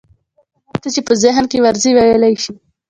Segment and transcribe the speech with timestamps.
[0.79, 2.53] ځکه هر څه چې په ذهن کې ورځي ويلى يې شي.